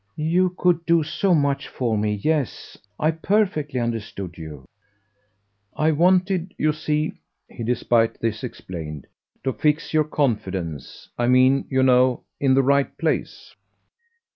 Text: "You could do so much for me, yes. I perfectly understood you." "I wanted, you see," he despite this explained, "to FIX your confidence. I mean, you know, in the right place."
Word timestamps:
"You 0.17 0.55
could 0.57 0.83
do 0.87 1.03
so 1.03 1.35
much 1.35 1.67
for 1.67 1.95
me, 1.95 2.15
yes. 2.15 2.75
I 2.99 3.11
perfectly 3.11 3.79
understood 3.79 4.35
you." 4.35 4.65
"I 5.75 5.91
wanted, 5.91 6.55
you 6.57 6.73
see," 6.73 7.13
he 7.47 7.63
despite 7.63 8.19
this 8.19 8.43
explained, 8.43 9.05
"to 9.43 9.53
FIX 9.53 9.93
your 9.93 10.05
confidence. 10.05 11.07
I 11.19 11.27
mean, 11.27 11.67
you 11.69 11.83
know, 11.83 12.23
in 12.39 12.55
the 12.55 12.63
right 12.63 12.97
place." 12.97 13.55